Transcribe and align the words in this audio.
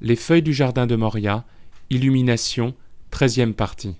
les 0.00 0.16
feuilles 0.16 0.42
du 0.42 0.52
jardin 0.52 0.86
de 0.86 0.94
Moria, 0.94 1.44
Illumination, 1.88 2.74
13e 3.12 3.54
partie. 3.54 3.96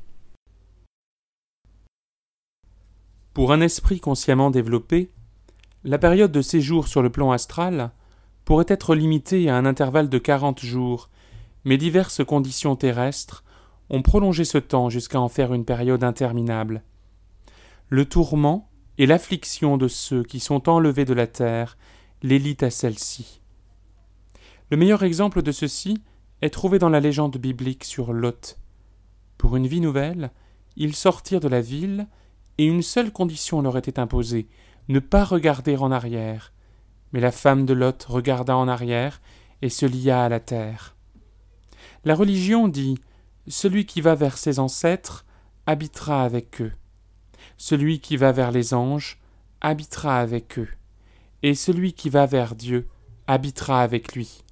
Pour 3.32 3.52
un 3.52 3.60
esprit 3.60 4.00
consciemment 4.00 4.50
développé, 4.50 5.10
la 5.84 5.98
période 5.98 6.32
de 6.32 6.42
séjour 6.42 6.88
sur 6.88 7.00
le 7.02 7.10
plan 7.10 7.32
astral 7.32 7.92
pourrait 8.44 8.66
être 8.68 8.94
limitée 8.94 9.48
à 9.48 9.56
un 9.56 9.64
intervalle 9.64 10.08
de 10.08 10.18
40 10.18 10.60
jours, 10.60 11.08
mais 11.64 11.78
diverses 11.78 12.24
conditions 12.24 12.76
terrestres 12.76 13.44
ont 13.88 14.02
prolongé 14.02 14.44
ce 14.44 14.58
temps 14.58 14.90
jusqu'à 14.90 15.20
en 15.20 15.28
faire 15.28 15.54
une 15.54 15.64
période 15.64 16.04
interminable. 16.04 16.82
Le 17.88 18.04
tourment 18.04 18.68
et 18.98 19.06
l'affliction 19.06 19.78
de 19.78 19.88
ceux 19.88 20.24
qui 20.24 20.40
sont 20.40 20.68
enlevés 20.68 21.04
de 21.04 21.14
la 21.14 21.26
terre 21.26 21.78
l'élite 22.22 22.62
à 22.62 22.70
celle-ci. 22.70 23.40
Le 24.70 24.76
meilleur 24.76 25.04
exemple 25.04 25.42
de 25.42 25.52
ceci 25.52 26.02
est 26.42 26.50
trouvé 26.50 26.78
dans 26.78 26.88
la 26.88 27.00
légende 27.00 27.36
biblique 27.36 27.84
sur 27.84 28.12
Lot. 28.12 28.58
Pour 29.38 29.56
une 29.56 29.66
vie 29.66 29.80
nouvelle, 29.80 30.30
ils 30.76 30.96
sortirent 30.96 31.40
de 31.40 31.48
la 31.48 31.60
ville, 31.60 32.08
et 32.58 32.64
une 32.64 32.82
seule 32.82 33.12
condition 33.12 33.62
leur 33.62 33.76
était 33.76 33.98
imposée 33.98 34.48
ne 34.88 34.98
pas 34.98 35.24
regarder 35.24 35.76
en 35.76 35.90
arrière. 35.90 36.52
Mais 37.12 37.20
la 37.20 37.32
femme 37.32 37.66
de 37.66 37.74
Lot 37.74 38.04
regarda 38.08 38.56
en 38.56 38.68
arrière 38.68 39.20
et 39.62 39.68
se 39.68 39.86
lia 39.86 40.24
à 40.24 40.28
la 40.28 40.40
terre. 40.40 40.96
La 42.04 42.14
religion 42.14 42.68
dit 42.68 42.98
Celui 43.48 43.86
qui 43.86 44.00
va 44.00 44.14
vers 44.14 44.38
ses 44.38 44.58
ancêtres 44.58 45.24
habitera 45.66 46.24
avec 46.24 46.60
eux. 46.60 46.72
Celui 47.56 48.00
qui 48.00 48.16
va 48.16 48.32
vers 48.32 48.50
les 48.50 48.74
anges 48.74 49.18
habitera 49.60 50.20
avec 50.20 50.58
eux. 50.58 50.68
Et 51.42 51.54
celui 51.54 51.92
qui 51.92 52.10
va 52.10 52.26
vers 52.26 52.54
Dieu 52.54 52.88
habitera 53.26 53.82
avec 53.82 54.14
lui. 54.14 54.42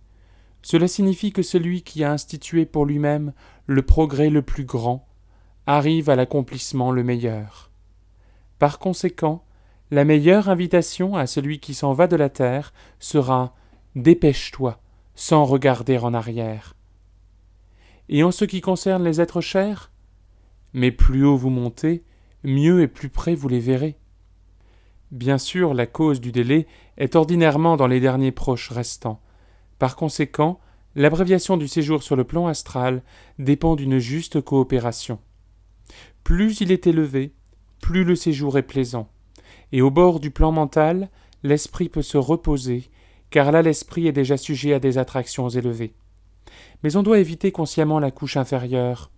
Cela 0.65 0.89
signifie 0.89 1.31
que 1.31 1.43
celui 1.43 1.83
qui 1.83 2.05
a 2.05 2.11
institué 2.11 2.65
pour 2.65 2.87
lui-même 2.87 3.35
le 3.67 3.83
progrès 3.83 4.31
le 4.31 4.41
plus 4.41 4.65
grand 4.65 5.07
arrive 5.67 6.09
à 6.09 6.17
l'accomplissement 6.17 6.91
le 6.91 7.05
meilleur. 7.05 7.71
Par 8.59 8.79
conséquent, 8.79 9.45
la 9.91 10.07
meilleure 10.07 10.49
invitation 10.49 11.17
à 11.17 11.27
celui 11.27 11.61
qui 11.61 11.75
s'en 11.75 11.93
va 11.93 12.07
de 12.07 12.17
la 12.17 12.31
terre 12.31 12.73
sera 12.99 13.55
Dépêche-toi, 13.95 14.81
sans 15.15 15.45
regarder 15.45 15.99
en 15.99 16.15
arrière. 16.15 16.75
Et 18.09 18.25
en 18.25 18.31
ce 18.31 18.47
qui 18.47 18.63
concerne 18.63 19.05
les 19.05 19.21
êtres 19.21 19.43
chers, 19.43 19.93
mais 20.73 20.91
plus 20.91 21.27
haut 21.27 21.37
vous 21.37 21.51
montez, 21.51 22.05
mieux 22.43 22.81
et 22.81 22.89
plus 22.89 23.11
près 23.11 23.35
vous 23.35 23.49
les 23.49 23.61
verrez. 23.61 23.99
Bien 25.11 25.37
sûr, 25.37 25.75
la 25.75 25.87
cause 25.87 26.23
du 26.23 26.33
délai 26.33 26.67
est 26.97 27.17
ordinairement 27.17 27.77
dans 27.77 27.87
les 27.87 28.01
derniers 28.01 28.33
proches 28.33 28.71
restants, 28.71 29.21
par 29.85 29.97
conséquent, 29.97 30.61
l'abréviation 30.95 31.59
du 31.59 31.69
séjour 31.69 32.03
sur 32.03 32.17
le 32.17 32.25
plan 32.25 32.47
astral 32.47 33.03
dépend 33.39 33.77
d'une 33.77 33.99
juste 33.99 34.41
coopération. 34.41 35.19
Plus 36.23 36.63
il 36.63 36.73
est 36.73 36.87
élevé, 36.87 37.35
plus 37.83 38.03
le 38.03 38.17
séjour 38.17 38.57
est 38.57 38.63
plaisant. 38.63 39.11
Et 39.73 39.83
au 39.83 39.91
bord 39.91 40.21
du 40.21 40.31
plan 40.31 40.53
mental, 40.53 41.11
l'esprit 41.43 41.91
peut 41.91 42.01
se 42.01 42.17
reposer, 42.17 42.89
car 43.29 43.53
là 43.53 43.61
l'esprit 43.61 44.07
est 44.07 44.13
déjà 44.13 44.39
sujet 44.39 44.73
à 44.73 44.81
des 44.81 44.97
attractions 44.97 45.51
élevées. 45.51 45.93
Mais 46.83 46.97
on 46.97 47.03
doit 47.03 47.19
éviter 47.19 47.53
consciemment 47.53 47.99
la 47.99 48.11
couche 48.11 48.39
inférieure. 48.39 49.11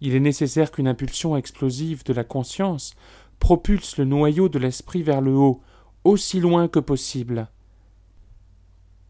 Il 0.00 0.14
est 0.14 0.20
nécessaire 0.20 0.70
qu'une 0.70 0.86
impulsion 0.86 1.36
explosive 1.36 2.04
de 2.04 2.12
la 2.12 2.22
conscience 2.22 2.94
propulse 3.40 3.96
le 3.98 4.04
noyau 4.04 4.48
de 4.48 4.60
l'esprit 4.60 5.02
vers 5.02 5.20
le 5.20 5.34
haut, 5.34 5.62
aussi 6.04 6.38
loin 6.38 6.68
que 6.68 6.78
possible. 6.78 7.48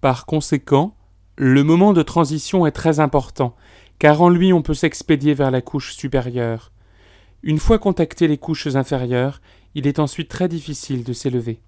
Par 0.05 0.27
conséquent, 0.27 0.95
le 1.39 1.65
moment 1.65 1.95
de 1.95 2.03
transition 2.03 2.67
est 2.67 2.73
très 2.73 3.01
important, 3.01 3.57
car 3.99 4.21
en 4.21 4.29
lui 4.29 4.53
on 4.53 4.61
peut 4.61 4.75
s'expédier 4.75 5.33
vers 5.33 5.51
la 5.51 5.63
couche 5.63 5.95
supérieure. 5.95 6.73
Une 7.43 7.59
fois 7.59 7.79
contacté 7.79 8.29
les 8.29 8.37
couches 8.37 8.67
inférieures, 8.67 9.41
il 9.75 9.87
est 9.87 9.99
ensuite 9.99 10.29
très 10.29 10.47
difficile 10.47 11.05
de 11.05 11.15
s'élever. 11.15 11.59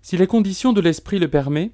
Si 0.00 0.16
la 0.16 0.26
condition 0.26 0.72
de 0.72 0.80
l'esprit 0.80 1.18
le 1.18 1.28
permet, 1.28 1.72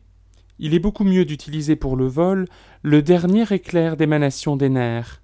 il 0.59 0.75
est 0.75 0.81
beaucoup 0.81 1.05
mieux 1.05 1.25
d'utiliser 1.25 1.77
pour 1.77 1.94
le 1.94 2.09
vol 2.09 2.49
le 2.83 3.00
dernier 3.00 3.44
éclair 3.53 3.97
d'émanation 3.97 4.56
des 4.56 4.71
nerfs. 4.71 5.23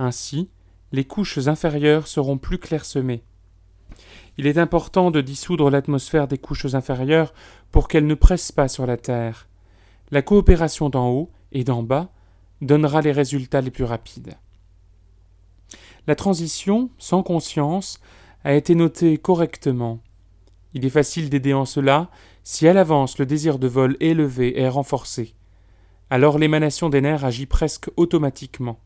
Ainsi, 0.00 0.50
les 0.90 1.04
couches 1.04 1.46
inférieures 1.46 2.08
seront 2.08 2.38
plus 2.38 2.58
clairsemées. 2.58 3.22
Il 4.38 4.46
est 4.46 4.58
important 4.58 5.10
de 5.10 5.20
dissoudre 5.20 5.70
l'atmosphère 5.70 6.28
des 6.28 6.38
couches 6.38 6.74
inférieures 6.74 7.32
pour 7.70 7.88
qu'elles 7.88 8.06
ne 8.06 8.14
pressent 8.14 8.52
pas 8.52 8.68
sur 8.68 8.86
la 8.86 8.96
Terre. 8.96 9.48
La 10.10 10.22
coopération 10.22 10.88
d'en 10.88 11.08
haut 11.08 11.30
et 11.52 11.64
d'en 11.64 11.82
bas 11.82 12.10
donnera 12.60 13.00
les 13.02 13.12
résultats 13.12 13.60
les 13.60 13.70
plus 13.70 13.84
rapides. 13.84 14.34
La 16.06 16.14
transition, 16.14 16.90
sans 16.98 17.22
conscience, 17.22 18.00
a 18.44 18.54
été 18.54 18.74
notée 18.74 19.18
correctement. 19.18 20.00
Il 20.74 20.84
est 20.84 20.90
facile 20.90 21.30
d'aider 21.30 21.54
en 21.54 21.64
cela 21.64 22.10
si 22.44 22.68
à 22.68 22.72
l'avance 22.72 23.18
le 23.18 23.26
désir 23.26 23.58
de 23.58 23.66
vol 23.66 23.96
élevé 23.98 24.60
est 24.60 24.68
renforcé. 24.68 25.34
Alors 26.10 26.38
l'émanation 26.38 26.88
des 26.88 27.00
nerfs 27.00 27.24
agit 27.24 27.46
presque 27.46 27.90
automatiquement. 27.96 28.78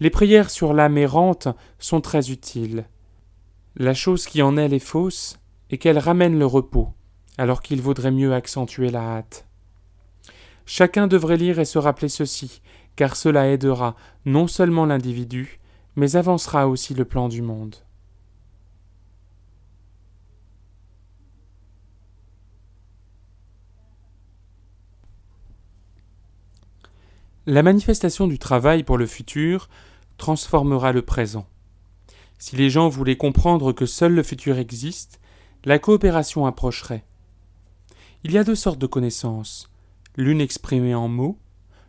Les 0.00 0.08
prières 0.08 0.48
sur 0.48 0.72
l'âme 0.72 0.96
errante 0.96 1.48
sont 1.78 2.00
très 2.00 2.30
utiles. 2.30 2.86
La 3.80 3.94
chose 3.94 4.26
qui 4.26 4.42
en 4.42 4.56
elle 4.56 4.74
est 4.74 4.80
fausse 4.80 5.38
est 5.70 5.78
qu'elle 5.78 6.00
ramène 6.00 6.36
le 6.36 6.46
repos, 6.46 6.92
alors 7.36 7.62
qu'il 7.62 7.80
vaudrait 7.80 8.10
mieux 8.10 8.34
accentuer 8.34 8.90
la 8.90 9.18
hâte. 9.18 9.46
Chacun 10.66 11.06
devrait 11.06 11.36
lire 11.36 11.60
et 11.60 11.64
se 11.64 11.78
rappeler 11.78 12.08
ceci, 12.08 12.60
car 12.96 13.14
cela 13.14 13.46
aidera 13.46 13.94
non 14.24 14.48
seulement 14.48 14.84
l'individu, 14.84 15.60
mais 15.94 16.16
avancera 16.16 16.66
aussi 16.66 16.92
le 16.92 17.04
plan 17.04 17.28
du 17.28 17.40
monde. 17.40 17.76
La 27.46 27.62
manifestation 27.62 28.26
du 28.26 28.40
travail 28.40 28.82
pour 28.82 28.98
le 28.98 29.06
futur 29.06 29.68
transformera 30.16 30.90
le 30.90 31.02
présent. 31.02 31.46
Si 32.38 32.56
les 32.56 32.70
gens 32.70 32.88
voulaient 32.88 33.16
comprendre 33.16 33.72
que 33.72 33.86
seul 33.86 34.14
le 34.14 34.22
futur 34.22 34.58
existe, 34.58 35.20
la 35.64 35.78
coopération 35.78 36.46
approcherait. 36.46 37.04
Il 38.24 38.32
y 38.32 38.38
a 38.38 38.44
deux 38.44 38.54
sortes 38.54 38.78
de 38.78 38.86
connaissances, 38.86 39.70
l'une 40.16 40.40
exprimée 40.40 40.94
en 40.94 41.08
mots, 41.08 41.38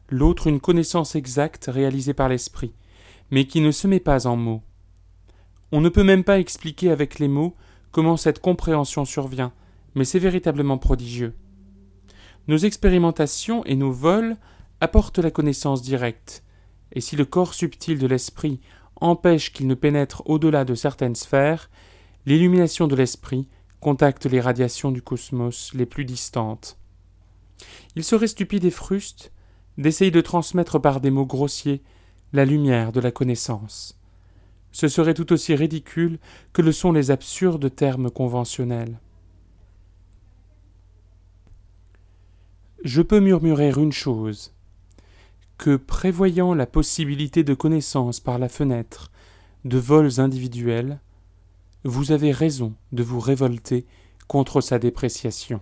l'autre 0.09 0.47
une 0.47 0.59
connaissance 0.59 1.15
exacte 1.15 1.69
réalisée 1.71 2.13
par 2.13 2.29
l'esprit, 2.29 2.73
mais 3.31 3.45
qui 3.45 3.61
ne 3.61 3.71
se 3.71 3.87
met 3.87 3.99
pas 3.99 4.27
en 4.27 4.35
mots. 4.35 4.63
On 5.71 5.81
ne 5.81 5.89
peut 5.89 6.03
même 6.03 6.23
pas 6.23 6.39
expliquer 6.39 6.89
avec 6.89 7.19
les 7.19 7.27
mots 7.27 7.55
comment 7.91 8.17
cette 8.17 8.39
compréhension 8.39 9.05
survient, 9.05 9.53
mais 9.93 10.05
c'est 10.05 10.19
véritablement 10.19 10.79
prodigieux. 10.79 11.35
Nos 12.47 12.57
expérimentations 12.57 13.63
et 13.65 13.75
nos 13.75 13.91
vols 13.91 14.35
apportent 14.81 15.19
la 15.19 15.29
connaissance 15.29 15.83
directe, 15.83 16.43
et 16.93 17.01
si 17.01 17.15
le 17.15 17.25
corps 17.25 17.53
subtil 17.53 17.99
de 17.99 18.07
l'esprit 18.07 18.59
empêche 19.01 19.51
qu'il 19.53 19.67
ne 19.67 19.75
pénètre 19.75 20.23
au-delà 20.25 20.65
de 20.65 20.75
certaines 20.75 21.15
sphères, 21.15 21.69
l'illumination 22.25 22.87
de 22.87 22.95
l'esprit 22.95 23.47
contacte 23.79 24.25
les 24.25 24.41
radiations 24.41 24.91
du 24.91 25.01
cosmos 25.01 25.73
les 25.73 25.85
plus 25.85 26.05
distantes. 26.05 26.77
Il 27.95 28.03
serait 28.03 28.27
stupide 28.27 28.65
et 28.65 28.71
fruste 28.71 29.31
d'essayer 29.77 30.11
de 30.11 30.21
transmettre 30.21 30.79
par 30.79 30.99
des 30.99 31.11
mots 31.11 31.25
grossiers 31.25 31.81
la 32.33 32.45
lumière 32.45 32.91
de 32.91 32.99
la 32.99 33.11
connaissance. 33.11 33.99
Ce 34.71 34.87
serait 34.87 35.13
tout 35.13 35.33
aussi 35.33 35.55
ridicule 35.55 36.19
que 36.53 36.61
le 36.61 36.71
sont 36.71 36.91
les 36.91 37.11
absurdes 37.11 37.73
termes 37.73 38.11
conventionnels. 38.11 38.99
Je 42.83 43.01
peux 43.01 43.19
murmurer 43.19 43.71
une 43.75 43.91
chose, 43.91 44.53
que 45.59 45.75
prévoyant 45.75 46.53
la 46.53 46.65
possibilité 46.65 47.43
de 47.43 47.53
connaissance 47.53 48.21
par 48.21 48.39
la 48.39 48.47
fenêtre 48.47 49.11
de 49.65 49.77
vols 49.77 50.21
individuels, 50.21 51.01
vous 51.83 52.13
avez 52.13 52.31
raison 52.31 52.73
de 52.93 53.03
vous 53.03 53.19
révolter 53.19 53.85
contre 54.27 54.61
sa 54.61 54.79
dépréciation. 54.79 55.61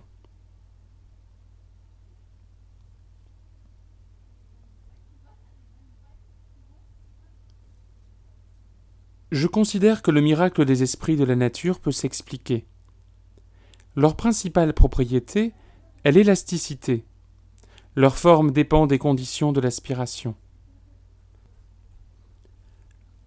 Je 9.32 9.48
considère 9.48 10.00
que 10.00 10.12
le 10.12 10.20
miracle 10.20 10.64
des 10.64 10.84
esprits 10.84 11.16
de 11.16 11.24
la 11.24 11.36
nature 11.36 11.80
peut 11.80 11.92
s'expliquer. 11.92 12.66
Leur 13.96 14.16
principale 14.16 14.72
propriété 14.74 15.52
est 16.04 16.12
l'élasticité, 16.12 17.04
leur 17.98 18.16
forme 18.16 18.52
dépend 18.52 18.86
des 18.86 18.98
conditions 18.98 19.50
de 19.50 19.60
l'aspiration. 19.60 20.36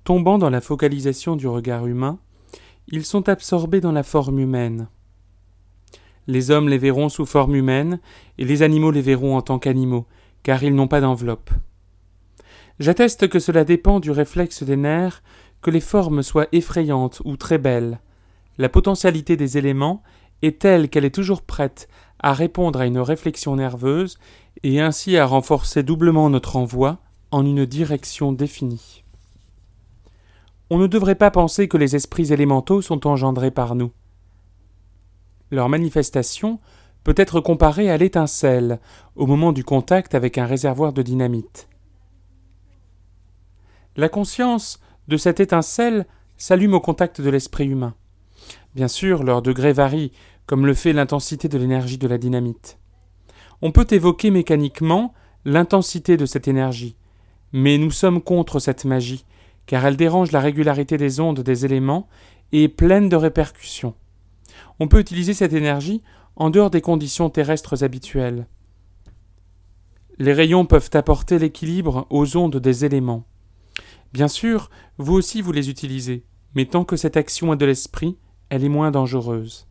Tombant 0.06 0.38
dans 0.38 0.50
la 0.50 0.62
focalisation 0.62 1.36
du 1.36 1.46
regard 1.46 1.88
humain, 1.88 2.20
ils 2.88 3.04
sont 3.04 3.28
absorbés 3.28 3.82
dans 3.82 3.92
la 3.92 4.04
forme 4.04 4.40
humaine. 4.40 4.88
Les 6.26 6.52
hommes 6.52 6.70
les 6.70 6.78
verront 6.78 7.10
sous 7.10 7.26
forme 7.26 7.56
humaine, 7.56 8.00
et 8.38 8.46
les 8.46 8.64
animaux 8.64 8.92
les 8.92 9.02
verront 9.02 9.36
en 9.36 9.42
tant 9.42 9.60
qu'animaux, 9.60 10.06
car 10.42 10.64
ils 10.64 10.74
n'ont 10.74 10.88
pas 10.88 11.02
d'enveloppe. 11.02 11.50
J'atteste 12.80 13.28
que 13.28 13.40
cela 13.40 13.66
dépend 13.66 14.00
du 14.00 14.12
réflexe 14.12 14.64
des 14.64 14.78
nerfs 14.78 15.22
que 15.62 15.70
les 15.70 15.82
formes 15.82 16.24
soient 16.24 16.48
effrayantes 16.54 17.22
ou 17.26 17.36
très 17.36 17.58
belles. 17.58 18.00
La 18.58 18.70
potentialité 18.70 19.36
des 19.36 19.58
éléments 19.58 20.02
est 20.42 20.62
telle 20.62 20.88
qu'elle 20.88 21.04
est 21.04 21.14
toujours 21.14 21.42
prête 21.42 21.90
à 22.20 22.34
répondre 22.34 22.80
à 22.80 22.86
une 22.86 23.00
réflexion 23.00 23.56
nerveuse 23.56 24.18
et 24.64 24.80
ainsi 24.80 25.18
à 25.18 25.26
renforcer 25.26 25.84
doublement 25.84 26.30
notre 26.30 26.56
envoi 26.56 27.00
en 27.32 27.46
une 27.46 27.66
direction 27.66 28.32
définie. 28.32 29.04
On 30.70 30.78
ne 30.78 30.88
devrait 30.88 31.16
pas 31.16 31.32
penser 31.32 31.68
que 31.68 31.78
les 31.78 31.96
esprits 31.96 32.32
élémentaux 32.32 32.82
sont 32.82 33.08
engendrés 33.08 33.52
par 33.52 33.76
nous. 33.76 33.92
Leur 35.50 35.68
manifestation 35.68 36.60
peut 37.04 37.16
être 37.18 37.42
comparée 37.42 37.90
à 37.90 37.98
l'étincelle 37.98 38.80
au 39.16 39.26
moment 39.26 39.52
du 39.52 39.64
contact 39.64 40.16
avec 40.16 40.38
un 40.38 40.46
réservoir 40.46 40.94
de 40.94 41.02
dynamite. 41.02 41.68
La 43.98 44.08
conscience 44.08 44.80
de 45.08 45.18
cette 45.18 45.42
étincelle 45.42 46.06
s'allume 46.38 46.74
au 46.74 46.80
contact 46.80 47.20
de 47.20 47.30
l'esprit 47.30 47.68
humain. 47.68 47.94
Bien 48.74 48.88
sûr, 48.88 49.24
leur 49.24 49.42
degré 49.42 49.74
varie, 49.74 50.14
comme 50.46 50.66
le 50.66 50.74
fait 50.74 50.94
l'intensité 50.94 51.50
de 51.50 51.58
l'énergie 51.58 51.98
de 51.98 52.08
la 52.08 52.18
dynamite. 52.18 52.78
On 53.62 53.72
peut 53.72 53.88
évoquer 53.92 54.32
mécaniquement 54.32 55.14
l'intensité 55.46 56.18
de 56.18 56.26
cette 56.26 56.48
énergie, 56.48 56.96
mais 57.54 57.78
nous 57.78 57.92
sommes 57.92 58.22
contre 58.22 58.60
cette 58.60 58.86
magie, 58.86 59.26
car 59.66 59.86
elle 59.86 59.98
dérange 59.98 60.32
la 60.32 60.40
régularité 60.40 60.98
des 60.98 61.20
ondes 61.20 61.42
des 61.42 61.66
éléments 61.66 62.08
et 62.52 62.64
est 62.64 62.70
pleine 62.70 63.10
de 63.10 63.16
répercussions. 63.16 63.94
On 64.80 64.88
peut 64.88 65.00
utiliser 65.00 65.34
cette 65.34 65.54
énergie 65.54 66.02
en 66.36 66.50
dehors 66.50 66.70
des 66.70 66.82
conditions 66.82 67.30
terrestres 67.30 67.84
habituelles. 67.84 68.48
Les 70.18 70.34
rayons 70.34 70.66
peuvent 70.66 70.90
apporter 70.94 71.40
l'équilibre 71.40 72.08
aux 72.10 72.38
ondes 72.38 72.58
des 72.58 72.86
éléments. 72.86 73.26
Bien 74.14 74.28
sûr, 74.28 74.70
vous 74.98 75.14
aussi 75.14 75.42
vous 75.42 75.52
les 75.52 75.70
utilisez, 75.70 76.26
mais 76.56 76.66
tant 76.66 76.84
que 76.84 76.96
cette 76.96 77.18
action 77.18 77.54
est 77.54 77.58
de 77.58 77.66
l'esprit, 77.66 78.18
elle 78.50 78.64
est 78.64 78.70
moins 78.70 78.92
dangereuse. 78.92 79.68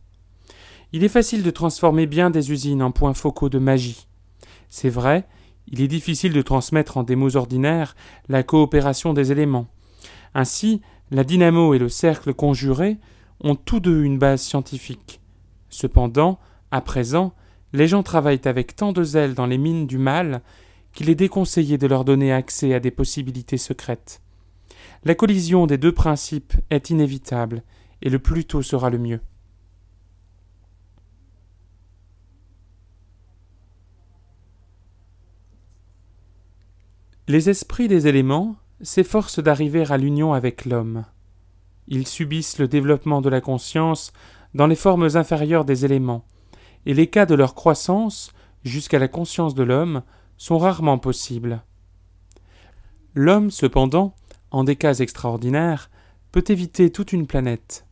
Il 0.93 1.05
est 1.05 1.09
facile 1.09 1.41
de 1.41 1.51
transformer 1.51 2.05
bien 2.05 2.29
des 2.29 2.51
usines 2.51 2.83
en 2.83 2.91
points 2.91 3.13
focaux 3.13 3.47
de 3.47 3.59
magie. 3.59 4.07
C'est 4.69 4.89
vrai, 4.89 5.25
il 5.67 5.81
est 5.81 5.87
difficile 5.87 6.33
de 6.33 6.41
transmettre 6.41 6.97
en 6.97 7.03
des 7.03 7.15
mots 7.15 7.37
ordinaires 7.37 7.95
la 8.27 8.43
coopération 8.43 9.13
des 9.13 9.31
éléments. 9.31 9.67
Ainsi, 10.33 10.81
la 11.09 11.23
dynamo 11.23 11.73
et 11.73 11.79
le 11.79 11.87
cercle 11.87 12.33
conjuré 12.33 12.97
ont 13.41 13.55
tous 13.55 13.79
deux 13.79 14.03
une 14.03 14.17
base 14.17 14.41
scientifique. 14.41 15.21
Cependant, 15.69 16.39
à 16.71 16.81
présent, 16.81 17.33
les 17.71 17.87
gens 17.87 18.03
travaillent 18.03 18.41
avec 18.43 18.75
tant 18.75 18.91
de 18.91 19.03
zèle 19.03 19.33
dans 19.33 19.45
les 19.45 19.57
mines 19.57 19.87
du 19.87 19.97
mal 19.97 20.41
qu'il 20.93 21.09
est 21.09 21.15
déconseillé 21.15 21.77
de 21.77 21.87
leur 21.87 22.03
donner 22.03 22.33
accès 22.33 22.73
à 22.73 22.81
des 22.81 22.91
possibilités 22.91 23.57
secrètes. 23.57 24.21
La 25.05 25.15
collision 25.15 25.67
des 25.67 25.77
deux 25.77 25.93
principes 25.93 26.53
est 26.69 26.89
inévitable, 26.89 27.63
et 28.01 28.09
le 28.09 28.19
plus 28.19 28.43
tôt 28.43 28.61
sera 28.61 28.89
le 28.89 28.97
mieux. 28.97 29.21
Les 37.27 37.49
esprits 37.49 37.87
des 37.87 38.07
éléments 38.07 38.55
s'efforcent 38.81 39.39
d'arriver 39.39 39.85
à 39.91 39.97
l'union 39.97 40.33
avec 40.33 40.65
l'homme. 40.65 41.05
Ils 41.87 42.07
subissent 42.07 42.57
le 42.57 42.67
développement 42.67 43.21
de 43.21 43.29
la 43.29 43.41
conscience 43.41 44.11
dans 44.55 44.65
les 44.65 44.75
formes 44.75 45.07
inférieures 45.15 45.63
des 45.63 45.85
éléments, 45.85 46.25
et 46.87 46.95
les 46.95 47.07
cas 47.07 47.27
de 47.27 47.35
leur 47.35 47.53
croissance 47.53 48.33
jusqu'à 48.63 48.97
la 48.97 49.07
conscience 49.07 49.53
de 49.53 49.61
l'homme 49.61 50.01
sont 50.37 50.57
rarement 50.57 50.97
possibles. 50.97 51.63
L'homme, 53.13 53.51
cependant, 53.51 54.15
en 54.49 54.63
des 54.63 54.75
cas 54.75 54.95
extraordinaires, 54.95 55.91
peut 56.31 56.43
éviter 56.47 56.91
toute 56.91 57.13
une 57.13 57.27
planète. 57.27 57.85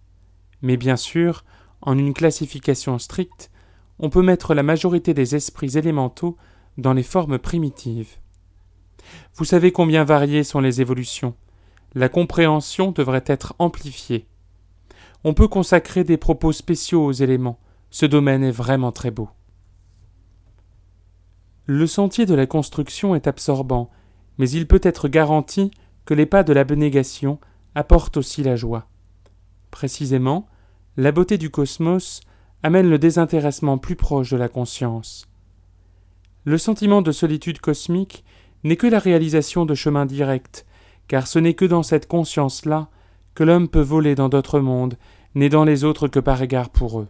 Mais 0.63 0.75
bien 0.75 0.97
sûr, 0.97 1.45
en 1.81 1.97
une 1.97 2.13
classification 2.15 2.97
stricte, 2.97 3.51
on 3.99 4.09
peut 4.09 4.23
mettre 4.23 4.55
la 4.55 4.63
majorité 4.63 5.13
des 5.13 5.35
esprits 5.35 5.77
élémentaux 5.77 6.35
dans 6.77 6.93
les 6.93 7.03
formes 7.03 7.37
primitives. 7.37 8.17
Vous 9.35 9.45
savez 9.45 9.71
combien 9.71 10.03
variées 10.03 10.43
sont 10.43 10.59
les 10.59 10.81
évolutions. 10.81 11.35
La 11.95 12.09
compréhension 12.09 12.91
devrait 12.91 13.23
être 13.25 13.55
amplifiée. 13.59 14.27
On 15.23 15.33
peut 15.33 15.47
consacrer 15.47 16.03
des 16.03 16.17
propos 16.17 16.51
spéciaux 16.51 17.05
aux 17.05 17.11
éléments. 17.11 17.59
Ce 17.89 18.05
domaine 18.05 18.43
est 18.43 18.51
vraiment 18.51 18.91
très 18.91 19.11
beau. 19.11 19.29
Le 21.65 21.87
sentier 21.87 22.25
de 22.25 22.33
la 22.33 22.47
construction 22.47 23.15
est 23.15 23.27
absorbant, 23.27 23.89
mais 24.37 24.49
il 24.49 24.67
peut 24.67 24.81
être 24.83 25.07
garanti 25.07 25.71
que 26.05 26.13
les 26.13 26.25
pas 26.25 26.43
de 26.43 26.53
l'abnégation 26.53 27.39
apportent 27.75 28.17
aussi 28.17 28.43
la 28.43 28.55
joie. 28.55 28.87
Précisément, 29.69 30.47
la 30.97 31.11
beauté 31.11 31.37
du 31.37 31.49
cosmos 31.49 32.21
amène 32.63 32.89
le 32.89 32.97
désintéressement 32.97 33.77
plus 33.77 33.95
proche 33.95 34.31
de 34.31 34.37
la 34.37 34.49
conscience. 34.49 35.27
Le 36.43 36.57
sentiment 36.57 37.01
de 37.01 37.11
solitude 37.11 37.59
cosmique 37.59 38.23
n'est 38.63 38.75
que 38.77 38.87
la 38.87 38.99
réalisation 38.99 39.65
de 39.65 39.75
chemins 39.75 40.05
directs, 40.05 40.65
car 41.07 41.27
ce 41.27 41.39
n'est 41.39 41.53
que 41.53 41.65
dans 41.65 41.83
cette 41.83 42.07
conscience-là 42.07 42.89
que 43.35 43.43
l'homme 43.43 43.69
peut 43.69 43.81
voler 43.81 44.15
dans 44.15 44.29
d'autres 44.29 44.59
mondes, 44.59 44.97
n'est 45.35 45.49
dans 45.49 45.63
les 45.63 45.83
autres 45.83 46.07
que 46.07 46.19
par 46.19 46.41
égard 46.41 46.69
pour 46.69 46.99
eux. 46.99 47.07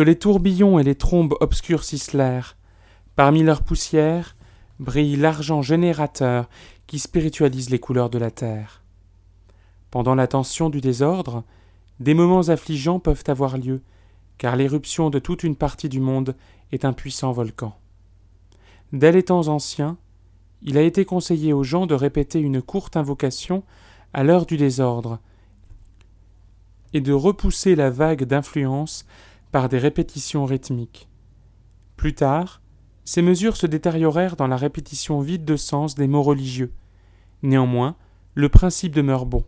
que 0.00 0.02
les 0.02 0.18
tourbillons 0.18 0.78
et 0.78 0.82
les 0.82 0.94
trombes 0.94 1.34
obscurcissent 1.40 2.14
l'air. 2.14 2.56
Parmi 3.16 3.42
leurs 3.42 3.62
poussières 3.62 4.34
brille 4.78 5.16
l'argent 5.16 5.60
générateur 5.60 6.48
qui 6.86 6.98
spiritualise 6.98 7.68
les 7.68 7.78
couleurs 7.78 8.08
de 8.08 8.16
la 8.16 8.30
terre. 8.30 8.82
Pendant 9.90 10.14
la 10.14 10.26
tension 10.26 10.70
du 10.70 10.80
désordre, 10.80 11.44
des 12.00 12.14
moments 12.14 12.48
affligeants 12.48 12.98
peuvent 12.98 13.24
avoir 13.26 13.58
lieu, 13.58 13.82
car 14.38 14.56
l'éruption 14.56 15.10
de 15.10 15.18
toute 15.18 15.44
une 15.44 15.56
partie 15.56 15.88
du 15.88 16.00
monde 16.00 16.34
est 16.72 16.84
un 16.84 16.94
puissant 16.94 17.30
volcan. 17.30 17.76
Dès 18.92 19.12
les 19.12 19.22
temps 19.22 19.48
anciens, 19.48 19.98
il 20.62 20.76
a 20.78 20.82
été 20.82 21.04
conseillé 21.04 21.52
aux 21.52 21.62
gens 21.62 21.86
de 21.86 21.94
répéter 21.94 22.40
une 22.40 22.62
courte 22.62 22.96
invocation 22.96 23.62
à 24.12 24.24
l'heure 24.24 24.46
du 24.46 24.56
désordre, 24.56 25.20
et 26.92 27.00
de 27.00 27.12
repousser 27.12 27.76
la 27.76 27.90
vague 27.90 28.24
d'influence 28.24 29.06
par 29.52 29.68
des 29.68 29.78
répétitions 29.78 30.44
rythmiques. 30.44 31.08
Plus 31.96 32.14
tard, 32.14 32.60
ces 33.04 33.22
mesures 33.22 33.56
se 33.56 33.66
détériorèrent 33.66 34.36
dans 34.36 34.46
la 34.46 34.56
répétition 34.56 35.20
vide 35.20 35.44
de 35.44 35.56
sens 35.56 35.94
des 35.94 36.08
mots 36.08 36.22
religieux. 36.22 36.72
Néanmoins, 37.42 37.96
le 38.34 38.48
principe 38.48 38.94
demeure 38.94 39.26
bon. 39.26 39.44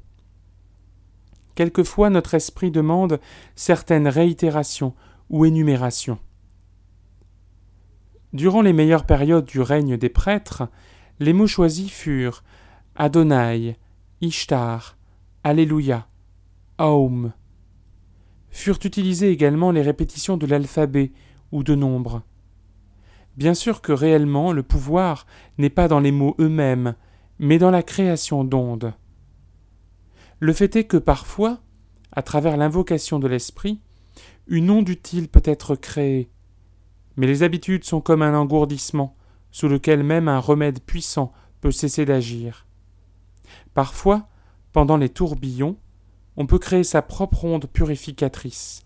Quelquefois 1.55 2.11
notre 2.11 2.35
esprit 2.35 2.71
demande 2.71 3.21
certaines 3.55 4.09
réitérations 4.09 4.95
ou 5.31 5.45
énumérations. 5.45 6.19
Durant 8.33 8.63
les 8.63 8.73
meilleures 8.73 9.05
périodes 9.05 9.45
du 9.45 9.61
règne 9.61 9.97
des 9.97 10.09
prêtres, 10.09 10.69
les 11.21 11.35
mots 11.35 11.47
choisis 11.47 11.91
furent 11.91 12.43
Adonai, 12.97 13.77
Ishtar, 14.23 14.97
Alléluia, 15.45 16.07
Aum, 16.79 17.33
furent 18.51 18.79
utilisées 18.85 19.31
également 19.31 19.71
les 19.71 19.83
répétitions 19.83 20.37
de 20.37 20.47
l'alphabet 20.47 21.13
ou 21.53 21.63
de 21.63 21.75
nombres. 21.75 22.23
Bien 23.37 23.55
sûr 23.55 23.81
que 23.81 23.93
réellement 23.93 24.53
le 24.53 24.63
pouvoir 24.63 25.27
n'est 25.59 25.71
pas 25.71 25.89
dans 25.89 26.01
les 26.01 26.13
mots 26.13 26.35
eux-mêmes, 26.39 26.95
mais 27.39 27.59
dans 27.59 27.71
la 27.71 27.83
création 27.83 28.45
d'ondes. 28.45 28.95
Le 30.43 30.53
fait 30.53 30.75
est 30.75 30.87
que 30.87 30.97
parfois, 30.97 31.61
à 32.11 32.21
travers 32.21 32.57
l'invocation 32.57 33.21
de 33.21 33.29
l'esprit, 33.29 33.81
une 34.49 34.71
onde 34.71 34.89
utile 34.89 35.29
peut 35.29 35.43
être 35.45 35.77
créée. 35.77 36.33
Mais 37.17 37.29
les 37.29 37.45
habitudes 37.45 37.85
sont 37.85 38.01
comme 38.01 38.23
un 38.23 38.35
engourdissement, 38.35 39.15
sous 39.53 39.69
lequel 39.69 40.03
même 40.03 40.27
un 40.27 40.41
remède 40.41 40.81
puissant 40.81 41.33
peut 41.61 41.71
cesser 41.71 42.05
d'agir. 42.07 42.67
Parfois, 43.73 44.27
pendant 44.73 44.97
les 44.97 45.11
tourbillons, 45.11 45.77
on 46.37 46.47
peut 46.47 46.59
créer 46.59 46.83
sa 46.83 47.03
propre 47.03 47.45
onde 47.45 47.67
purificatrice. 47.67 48.85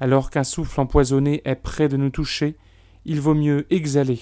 Alors 0.00 0.28
qu'un 0.28 0.42
souffle 0.42 0.80
empoisonné 0.80 1.40
est 1.44 1.54
près 1.54 1.88
de 1.88 1.96
nous 1.96 2.10
toucher, 2.10 2.56
il 3.04 3.20
vaut 3.20 3.34
mieux 3.34 3.64
exhaler. 3.72 4.18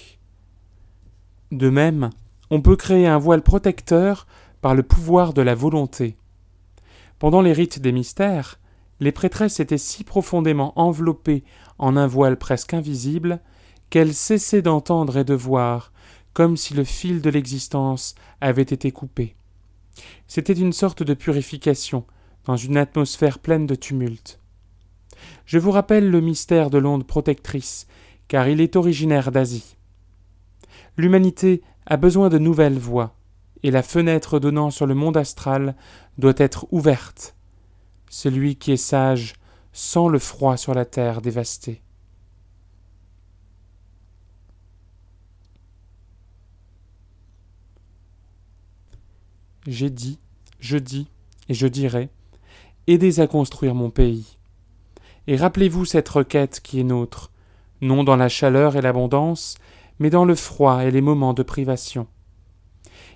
De 1.51 1.71
même, 1.71 2.11
on 2.51 2.61
peut 2.61 2.75
créer 2.75 3.07
un 3.07 3.17
voile 3.17 3.41
protecteur 3.41 4.27
par 4.61 4.75
le 4.75 4.83
pouvoir 4.83 5.33
de 5.33 5.41
la 5.41 5.55
volonté. 5.55 6.15
Pendant 7.23 7.41
les 7.41 7.53
rites 7.53 7.79
des 7.79 7.93
mystères, 7.93 8.59
les 8.99 9.13
prêtresses 9.13 9.61
étaient 9.61 9.77
si 9.77 10.03
profondément 10.03 10.77
enveloppées 10.77 11.45
en 11.79 11.95
un 11.95 12.05
voile 12.05 12.37
presque 12.37 12.73
invisible 12.73 13.39
qu'elles 13.89 14.13
cessaient 14.13 14.61
d'entendre 14.61 15.17
et 15.17 15.23
de 15.23 15.33
voir, 15.33 15.93
comme 16.33 16.57
si 16.57 16.73
le 16.73 16.83
fil 16.83 17.21
de 17.21 17.29
l'existence 17.29 18.15
avait 18.41 18.61
été 18.61 18.91
coupé. 18.91 19.37
C'était 20.27 20.51
une 20.51 20.73
sorte 20.73 21.01
de 21.01 21.13
purification, 21.13 22.03
dans 22.43 22.57
une 22.57 22.75
atmosphère 22.75 23.39
pleine 23.39 23.67
de 23.67 23.75
tumulte. 23.75 24.41
Je 25.45 25.59
vous 25.59 25.71
rappelle 25.71 26.11
le 26.11 26.19
mystère 26.19 26.69
de 26.69 26.77
l'onde 26.77 27.07
protectrice, 27.07 27.87
car 28.27 28.49
il 28.49 28.59
est 28.59 28.75
originaire 28.75 29.31
d'Asie. 29.31 29.77
L'humanité 30.97 31.61
a 31.85 31.95
besoin 31.95 32.27
de 32.27 32.37
nouvelles 32.37 32.79
voies, 32.79 33.15
et 33.63 33.71
la 33.71 33.81
fenêtre 33.81 34.39
donnant 34.39 34.69
sur 34.69 34.85
le 34.85 34.93
monde 34.93 35.17
astral 35.17 35.75
doit 36.17 36.33
être 36.37 36.67
ouverte. 36.71 37.35
Celui 38.09 38.57
qui 38.57 38.73
est 38.73 38.77
sage 38.77 39.33
sent 39.71 40.07
le 40.11 40.19
froid 40.19 40.57
sur 40.57 40.73
la 40.73 40.85
terre 40.85 41.21
dévastée. 41.21 41.81
J'ai 49.65 49.89
dit, 49.89 50.19
je 50.59 50.77
dis, 50.77 51.07
et 51.47 51.53
je 51.53 51.67
dirai, 51.67 52.09
aidez 52.87 53.21
à 53.21 53.27
construire 53.27 53.75
mon 53.75 53.89
pays. 53.89 54.37
Et 55.27 55.37
rappelez-vous 55.37 55.85
cette 55.85 56.09
requête 56.09 56.59
qui 56.61 56.81
est 56.81 56.83
nôtre, 56.83 57.31
non 57.79 58.03
dans 58.03 58.17
la 58.17 58.27
chaleur 58.27 58.75
et 58.75 58.81
l'abondance, 58.81 59.55
mais 59.99 60.09
dans 60.09 60.25
le 60.25 60.35
froid 60.35 60.83
et 60.83 60.91
les 60.91 61.01
moments 61.01 61.33
de 61.33 61.43
privation. 61.43 62.07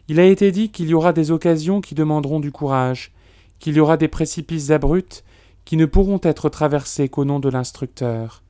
Il 0.08 0.20
a 0.20 0.26
été 0.26 0.52
dit 0.52 0.70
qu'il 0.70 0.88
y 0.88 0.94
aura 0.94 1.12
des 1.14 1.32
occasions 1.32 1.82
qui 1.82 1.96
demanderont 1.96 2.40
du 2.40 2.52
courage, 2.52 3.12
qu'il 3.60 3.76
y 3.76 3.80
aura 3.80 3.98
des 3.98 4.08
précipices 4.08 4.72
abrupts 4.72 5.24
qui 5.66 5.76
ne 5.76 5.86
pourront 5.86 6.22
être 6.24 6.48
traversés 6.50 7.10
qu'au 7.10 7.26
nom 7.26 7.40
de 7.40 7.50
l'instructeur. 7.50 8.42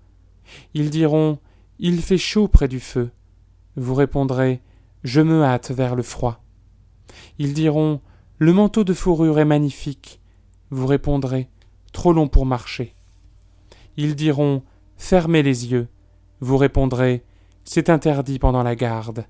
Ils 0.75 0.91
diront 0.91 1.39
Il 1.79 2.01
fait 2.01 2.17
chaud 2.17 2.47
près 2.47 2.67
du 2.67 2.79
feu. 2.79 3.09
Vous 3.75 3.95
répondrez 3.95 4.61
Je 5.03 5.21
me 5.21 5.43
hâte 5.43 5.71
vers 5.71 5.95
le 5.95 6.03
froid. 6.03 6.43
Ils 7.39 7.53
diront 7.53 8.01
Le 8.37 8.53
manteau 8.53 8.83
de 8.83 8.93
fourrure 8.93 9.39
est 9.39 9.45
magnifique. 9.45 10.19
Vous 10.69 10.85
répondrez 10.85 11.49
Trop 11.91 12.13
long 12.13 12.27
pour 12.27 12.45
marcher. 12.45 12.93
Ils 13.95 14.15
diront 14.15 14.61
Fermez 14.97 15.41
les 15.41 15.71
yeux. 15.71 15.87
Vous 16.39 16.57
répondrez 16.57 17.23
C'est 17.63 17.89
interdit 17.89 18.37
pendant 18.37 18.61
la 18.61 18.75
garde. 18.75 19.25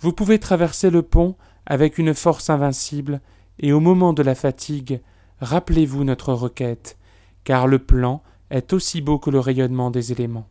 Vous 0.00 0.12
pouvez 0.12 0.38
traverser 0.38 0.88
le 0.88 1.02
pont 1.02 1.36
avec 1.66 1.98
une 1.98 2.14
force 2.14 2.48
invincible, 2.48 3.20
et 3.58 3.72
au 3.72 3.80
moment 3.80 4.14
de 4.14 4.22
la 4.22 4.34
fatigue, 4.34 5.02
rappelez-vous 5.40 6.04
notre 6.04 6.32
requête, 6.32 6.98
car 7.44 7.66
le 7.66 7.78
plan 7.78 8.22
est 8.48 8.72
aussi 8.72 9.02
beau 9.02 9.18
que 9.18 9.28
le 9.28 9.38
rayonnement 9.38 9.90
des 9.90 10.10
éléments. 10.10 10.48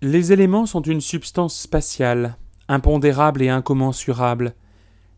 Les 0.00 0.32
éléments 0.32 0.66
sont 0.66 0.82
une 0.82 1.00
substance 1.00 1.58
spatiale, 1.58 2.36
impondérable 2.68 3.42
et 3.42 3.48
incommensurable, 3.48 4.54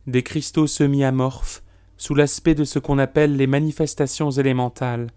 des 0.06 0.22
cristaux 0.22 0.66
semi-amorphes, 0.66 1.62
sous 1.98 2.14
l'aspect 2.14 2.54
de 2.54 2.64
ce 2.64 2.78
qu'on 2.78 2.98
appelle 2.98 3.36
les 3.36 3.46
manifestations 3.46 4.30
élémentales. 4.30 5.08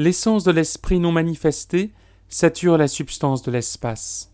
L'essence 0.00 0.44
de 0.44 0.52
l'esprit 0.52 1.00
non 1.00 1.10
manifesté 1.10 1.92
sature 2.28 2.78
la 2.78 2.86
substance 2.86 3.42
de 3.42 3.50
l'espace. 3.50 4.32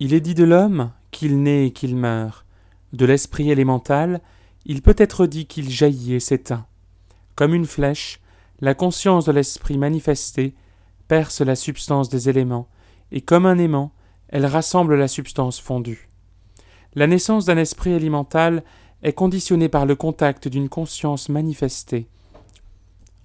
Il 0.00 0.14
est 0.14 0.22
dit 0.22 0.34
de 0.34 0.44
l'homme 0.44 0.90
qu'il 1.10 1.42
naît 1.42 1.66
et 1.66 1.70
qu'il 1.70 1.96
meurt. 1.96 2.46
De 2.94 3.04
l'esprit 3.04 3.50
élémental, 3.50 4.22
il 4.64 4.80
peut 4.80 4.94
être 4.96 5.26
dit 5.26 5.44
qu'il 5.44 5.68
jaillit 5.68 6.14
et 6.14 6.20
s'éteint. 6.20 6.64
Comme 7.34 7.52
une 7.52 7.66
flèche, 7.66 8.22
la 8.60 8.72
conscience 8.72 9.26
de 9.26 9.32
l'esprit 9.32 9.76
manifesté 9.76 10.54
perce 11.06 11.42
la 11.42 11.56
substance 11.56 12.08
des 12.08 12.30
éléments, 12.30 12.68
et 13.12 13.20
comme 13.20 13.44
un 13.44 13.58
aimant, 13.58 13.92
elle 14.28 14.46
rassemble 14.46 14.94
la 14.94 15.08
substance 15.08 15.60
fondue. 15.60 16.08
La 16.94 17.06
naissance 17.06 17.44
d'un 17.44 17.58
esprit 17.58 17.90
élémental 17.90 18.64
est 19.02 19.12
conditionnée 19.12 19.68
par 19.68 19.84
le 19.84 19.94
contact 19.94 20.48
d'une 20.48 20.70
conscience 20.70 21.28
manifestée. 21.28 22.08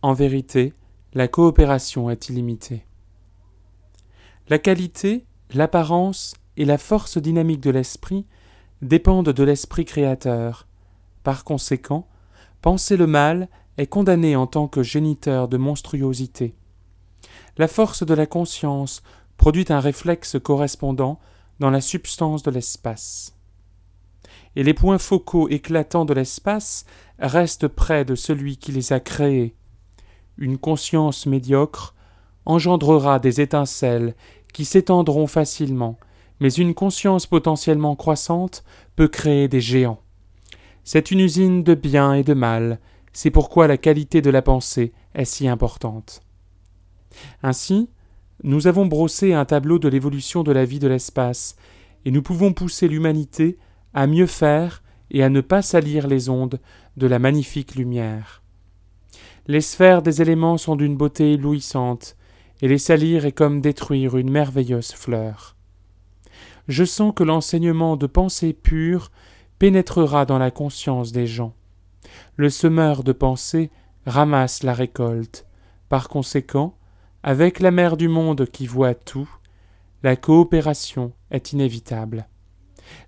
En 0.01 0.13
vérité, 0.13 0.73
la 1.13 1.27
coopération 1.27 2.09
est 2.09 2.29
illimitée. 2.29 2.85
La 4.47 4.59
qualité, 4.59 5.25
l'apparence 5.53 6.35
et 6.57 6.65
la 6.65 6.77
force 6.77 7.17
dynamique 7.17 7.61
de 7.61 7.69
l'esprit 7.69 8.25
dépendent 8.81 9.29
de 9.29 9.43
l'esprit 9.43 9.85
créateur. 9.85 10.67
Par 11.23 11.43
conséquent, 11.43 12.07
penser 12.61 12.97
le 12.97 13.07
mal 13.07 13.47
est 13.77 13.87
condamné 13.87 14.35
en 14.35 14.47
tant 14.47 14.67
que 14.67 14.83
géniteur 14.83 15.47
de 15.47 15.57
monstruosité 15.57 16.55
la 17.57 17.67
force 17.67 18.03
de 18.05 18.13
la 18.13 18.25
conscience 18.25 19.01
produit 19.37 19.65
un 19.69 19.79
réflexe 19.79 20.37
correspondant 20.41 21.19
dans 21.59 21.69
la 21.69 21.81
substance 21.81 22.43
de 22.43 22.51
l'espace. 22.51 23.35
Et 24.55 24.63
les 24.63 24.73
points 24.73 24.97
focaux 24.97 25.49
éclatants 25.49 26.05
de 26.05 26.13
l'espace 26.13 26.85
restent 27.19 27.67
près 27.67 28.05
de 28.05 28.15
celui 28.15 28.57
qui 28.57 28.71
les 28.71 28.93
a 28.93 28.99
créés. 28.99 29.55
Une 30.41 30.57
conscience 30.57 31.27
médiocre 31.27 31.93
engendrera 32.47 33.19
des 33.19 33.41
étincelles 33.41 34.15
qui 34.53 34.65
s'étendront 34.65 35.27
facilement, 35.27 35.99
mais 36.39 36.51
une 36.51 36.73
conscience 36.73 37.27
potentiellement 37.27 37.95
croissante 37.95 38.63
peut 38.95 39.07
créer 39.07 39.47
des 39.47 39.61
géants. 39.61 40.01
C'est 40.83 41.11
une 41.11 41.19
usine 41.19 41.61
de 41.61 41.75
bien 41.75 42.15
et 42.15 42.23
de 42.23 42.33
mal, 42.33 42.79
c'est 43.13 43.29
pourquoi 43.29 43.67
la 43.67 43.77
qualité 43.77 44.23
de 44.23 44.31
la 44.31 44.41
pensée 44.41 44.93
est 45.13 45.25
si 45.25 45.47
importante. 45.47 46.23
Ainsi, 47.43 47.87
nous 48.43 48.65
avons 48.65 48.87
brossé 48.87 49.33
un 49.33 49.45
tableau 49.45 49.77
de 49.77 49.89
l'évolution 49.89 50.41
de 50.41 50.51
la 50.51 50.65
vie 50.65 50.79
de 50.79 50.87
l'espace, 50.87 51.55
et 52.03 52.09
nous 52.09 52.23
pouvons 52.23 52.51
pousser 52.51 52.87
l'humanité 52.87 53.59
à 53.93 54.07
mieux 54.07 54.25
faire 54.25 54.81
et 55.11 55.21
à 55.21 55.29
ne 55.29 55.41
pas 55.41 55.61
salir 55.61 56.07
les 56.07 56.29
ondes 56.29 56.59
de 56.97 57.05
la 57.05 57.19
magnifique 57.19 57.75
lumière. 57.75 58.40
Les 59.51 59.59
sphères 59.59 60.01
des 60.01 60.21
éléments 60.21 60.57
sont 60.57 60.77
d'une 60.77 60.95
beauté 60.95 61.33
éblouissante, 61.33 62.15
et 62.61 62.69
les 62.69 62.77
salir 62.77 63.25
est 63.25 63.33
comme 63.33 63.59
détruire 63.59 64.15
une 64.15 64.31
merveilleuse 64.31 64.93
fleur. 64.93 65.57
Je 66.69 66.85
sens 66.85 67.11
que 67.13 67.25
l'enseignement 67.25 67.97
de 67.97 68.07
pensée 68.07 68.53
pure 68.53 69.11
pénétrera 69.59 70.25
dans 70.25 70.37
la 70.37 70.51
conscience 70.51 71.11
des 71.11 71.27
gens. 71.27 71.53
Le 72.37 72.49
semeur 72.49 73.03
de 73.03 73.11
pensée 73.11 73.71
ramasse 74.05 74.63
la 74.63 74.73
récolte. 74.73 75.45
Par 75.89 76.07
conséquent, 76.07 76.77
avec 77.21 77.59
la 77.59 77.71
mère 77.71 77.97
du 77.97 78.07
monde 78.07 78.45
qui 78.45 78.67
voit 78.67 78.95
tout, 78.95 79.29
la 80.01 80.15
coopération 80.15 81.11
est 81.29 81.51
inévitable. 81.51 82.25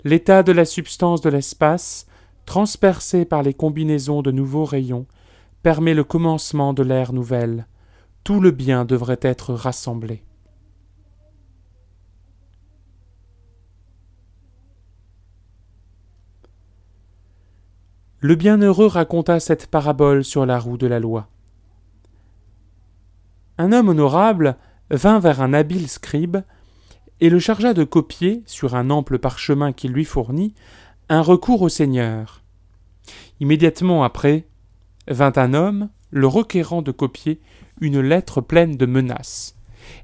L'état 0.04 0.44
de 0.44 0.52
la 0.52 0.66
substance 0.66 1.22
de 1.22 1.30
l'espace, 1.30 2.06
transpercé 2.46 3.24
par 3.24 3.44
les 3.44 3.54
combinaisons 3.54 4.22
de 4.22 4.32
nouveaux 4.32 4.66
rayons, 4.66 5.06
permet 5.64 5.94
le 5.94 6.04
commencement 6.04 6.74
de 6.74 6.84
l'ère 6.84 7.14
nouvelle. 7.14 7.68
Tout 8.24 8.40
le 8.40 8.52
bien 8.52 8.86
devrait 8.86 9.20
être 9.22 9.54
rassemblé. 9.54 10.24
Le 18.20 18.36
bienheureux 18.36 18.88
raconta 18.88 19.40
cette 19.40 19.68
parabole 19.68 20.24
sur 20.24 20.46
la 20.46 20.60
roue 20.60 20.78
de 20.78 20.88
la 20.88 21.00
loi 21.00 21.28
un 23.58 23.72
homme 23.72 23.90
honorable 23.90 24.58
vint 24.90 25.20
vers 25.20 25.42
un 25.42 25.54
habile 25.54 25.88
scribe 25.88 26.38
et 27.20 27.30
le 27.30 27.40
chargea 27.40 27.74
de 27.74 27.84
copier, 27.84 28.44
sur 28.46 28.76
un 28.76 28.90
ample 28.90 29.20
parchemin 29.20 29.72
qu'il 29.72 29.92
lui 29.92 30.06
fournit, 30.06 30.54
un 31.10 31.22
recours 31.22 31.62
au 31.62 31.70
Seigneur. 31.70 32.44
Immédiatement 33.40 34.04
après, 34.04 34.48
vint 35.08 35.34
un 35.36 35.54
homme, 35.54 35.90
le 36.12 36.28
requérant 36.28 36.82
de 36.82 36.92
copier 36.92 37.42
une 37.82 38.00
lettre 38.00 38.42
pleine 38.42 38.78
de 38.78 38.86
menaces, 38.86 39.56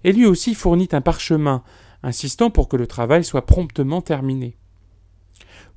et 0.04 0.12
lui 0.12 0.26
aussi 0.26 0.56
fournit 0.56 0.90
un 0.92 1.02
parchemin, 1.02 1.64
insistant 2.04 2.50
pour 2.50 2.68
que 2.68 2.78
le 2.78 2.88
travail 2.88 3.24
soit 3.24 3.46
promptement 3.46 4.02
terminé. 4.02 4.58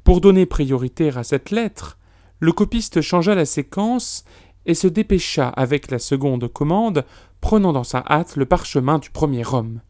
Pour 0.04 0.20
donner 0.20 0.46
priorité 0.46 1.10
à 1.10 1.22
cette 1.22 1.50
lettre, 1.50 1.98
le 2.40 2.52
copiste 2.52 3.00
changea 3.00 3.34
la 3.34 3.44
séquence 3.44 4.24
et 4.66 4.74
se 4.74 4.88
dépêcha 4.88 5.48
avec 5.48 5.90
la 5.90 5.98
seconde 5.98 6.48
commande 6.48 7.04
prenant 7.40 7.72
dans 7.72 7.84
sa 7.84 8.04
hâte 8.08 8.36
le 8.36 8.46
parchemin 8.46 8.98
du 8.98 9.10
premier 9.10 9.44
homme. 9.52 9.80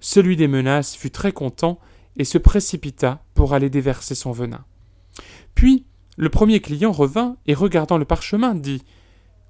Celui 0.00 0.36
des 0.36 0.48
menaces 0.48 0.96
fut 0.96 1.10
très 1.10 1.32
content 1.32 1.78
et 2.16 2.24
se 2.24 2.38
précipita 2.38 3.22
pour 3.34 3.54
aller 3.54 3.70
déverser 3.70 4.14
son 4.14 4.32
venin. 4.32 4.64
Puis, 5.54 5.86
Le 6.18 6.28
premier 6.28 6.60
client 6.60 6.92
revint 6.92 7.36
et 7.46 7.54
regardant 7.54 7.96
le 7.96 8.04
parchemin 8.04 8.54
dit 8.54 8.84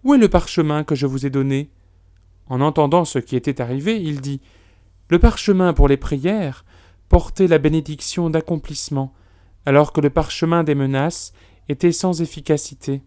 Où 0.05 0.15
est 0.15 0.19
le 0.19 0.29
parchemin 0.29 0.85
que 0.85 0.95
je 0.95 1.07
vous 1.07 1.27
ai 1.27 1.31
donné? 1.31 1.71
En 2.47 2.61
entendant 2.61 3.05
ce 3.05 3.19
qui 3.19 3.35
était 3.35 3.61
arrivé, 3.61 4.01
il 4.01 4.21
dit 4.21 4.41
Le 5.09 5.19
parchemin 5.19 5.73
pour 5.73 5.89
les 5.89 5.97
prières 5.97 6.65
portait 7.09 7.49
la 7.49 7.59
bénédiction 7.59 8.31
d'accomplissement, 8.31 9.13
alors 9.67 9.93
que 9.93 10.01
le 10.01 10.11
parchemin 10.11 10.65
des 10.65 10.75
menaces 10.75 11.33
était 11.69 11.93
sans 11.93 12.23
efficacité. 12.23 13.03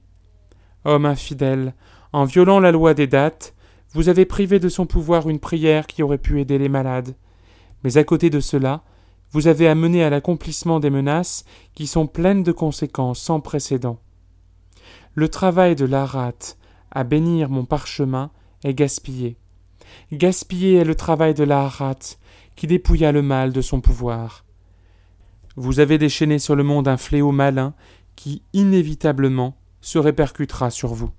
Homme 0.84 1.06
infidèle, 1.06 1.74
en 2.12 2.26
violant 2.26 2.60
la 2.60 2.72
loi 2.72 2.94
des 2.94 3.08
dates, 3.08 3.56
vous 3.94 4.10
avez 4.10 4.26
privé 4.26 4.60
de 4.60 4.70
son 4.70 4.86
pouvoir 4.86 5.30
une 5.30 5.40
prière 5.40 5.88
qui 5.88 6.04
aurait 6.04 6.18
pu 6.18 6.42
aider 6.42 6.58
les 6.58 6.70
malades. 6.70 7.16
Mais 7.84 7.98
à 7.98 8.04
côté 8.04 8.30
de 8.30 8.42
cela, 8.42 8.84
vous 9.36 9.48
avez 9.48 9.68
amené 9.68 10.02
à 10.02 10.10
l'accomplissement 10.10 10.80
des 10.80 10.90
menaces 10.90 11.44
qui 11.74 11.88
sont 11.88 12.08
pleines 12.08 12.42
de 12.42 12.54
conséquences 12.54 13.20
sans 13.20 13.42
précédent. 13.42 14.00
Le 15.14 15.28
travail 15.28 15.76
de 15.76 15.84
l'Arat 15.84 16.56
à 16.90 17.04
bénir 17.04 17.50
mon 17.50 17.66
parchemin 17.66 18.32
est 18.64 18.74
gaspillé. 18.74 19.36
Gaspillé 20.14 20.76
est 20.76 20.86
le 20.86 20.96
travail 20.96 21.34
de 21.34 21.44
l'Arat 21.44 22.16
qui 22.56 22.66
dépouilla 22.66 23.12
le 23.12 23.22
mal 23.22 23.52
de 23.52 23.60
son 23.60 23.82
pouvoir. 23.82 24.46
Vous 25.58 25.82
avez 25.82 25.98
déchaîné 25.98 26.40
sur 26.40 26.56
le 26.56 26.64
monde 26.64 26.88
un 26.88 26.96
fléau 26.96 27.34
malin 27.34 27.74
qui, 28.16 28.42
inévitablement, 28.54 29.58
se 29.82 30.00
répercutera 30.00 30.70
sur 30.70 30.94
vous. 30.94 31.12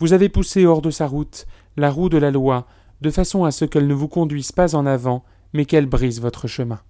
Vous 0.00 0.12
avez 0.12 0.28
poussé 0.28 0.66
hors 0.66 0.82
de 0.82 0.90
sa 0.90 1.06
route 1.06 1.46
la 1.76 1.88
roue 1.92 2.08
de 2.08 2.18
la 2.18 2.32
loi, 2.32 2.66
de 3.00 3.10
façon 3.12 3.44
à 3.44 3.52
ce 3.52 3.64
qu'elle 3.64 3.86
ne 3.86 3.94
vous 3.94 4.08
conduise 4.08 4.50
pas 4.50 4.74
en 4.74 4.86
avant, 4.86 5.22
mais 5.52 5.66
qu'elle 5.66 5.86
brise 5.86 6.20
votre 6.20 6.48
chemin. 6.48 6.80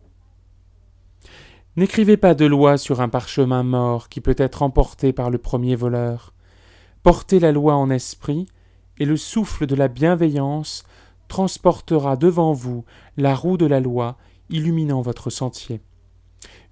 N'écrivez 1.74 2.18
pas 2.18 2.34
de 2.34 2.44
loi 2.44 2.76
sur 2.76 3.00
un 3.00 3.08
parchemin 3.08 3.62
mort 3.62 4.10
qui 4.10 4.20
peut 4.20 4.34
être 4.36 4.62
emporté 4.62 5.14
par 5.14 5.30
le 5.30 5.38
premier 5.38 5.74
voleur. 5.74 6.34
Portez 7.02 7.40
la 7.40 7.50
loi 7.50 7.74
en 7.76 7.88
esprit, 7.88 8.46
et 8.98 9.06
le 9.06 9.16
souffle 9.16 9.66
de 9.66 9.74
la 9.74 9.88
bienveillance 9.88 10.84
transportera 11.28 12.16
devant 12.16 12.52
vous 12.52 12.84
la 13.16 13.34
roue 13.34 13.56
de 13.56 13.64
la 13.64 13.80
loi, 13.80 14.18
illuminant 14.50 15.00
votre 15.00 15.30
sentier. 15.30 15.80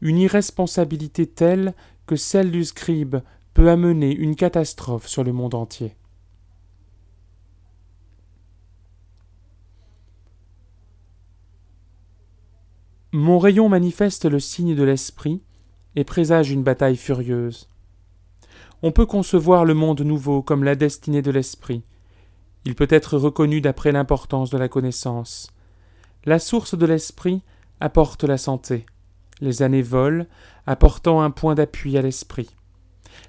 Une 0.03 0.19
irresponsabilité 0.19 1.27
telle 1.27 1.73
que 2.07 2.17
celle 2.17 2.51
du 2.51 2.65
scribe 2.65 3.17
peut 3.55 3.71
amener 3.71 4.15
une 4.15 4.37
catastrophe 4.37 5.07
sur 5.07 5.25
le 5.25 5.33
monde 5.33 5.55
entier. 5.55 5.97
Mon 13.13 13.39
rayon 13.39 13.69
manifeste 13.69 14.25
le 14.25 14.41
signe 14.41 14.75
de 14.75 14.85
l'esprit 14.85 15.43
et 15.97 16.05
présage 16.05 16.51
une 16.51 16.63
bataille 16.63 16.97
furieuse. 16.97 17.69
On 18.83 18.93
peut 18.93 19.07
concevoir 19.07 19.65
le 19.65 19.75
monde 19.75 20.01
nouveau 20.03 20.43
comme 20.43 20.65
la 20.65 20.75
destinée 20.77 21.23
de 21.23 21.31
l'esprit, 21.31 21.83
il 22.65 22.75
peut 22.75 22.89
être 22.91 23.17
reconnu 23.17 23.61
d'après 23.61 23.93
l'importance 23.93 24.51
de 24.51 24.59
la 24.59 24.69
connaissance. 24.69 25.51
La 26.25 26.39
source 26.39 26.77
de 26.77 26.85
l'esprit 26.85 27.43
apporte 27.81 28.25
la 28.25 28.37
santé. 28.37 28.85
Les 29.41 29.63
années 29.63 29.83
volent, 29.83 30.27
apportant 30.67 31.23
un 31.23 31.31
point 31.31 31.55
d'appui 31.55 31.97
à 31.97 32.03
l'esprit. 32.03 32.51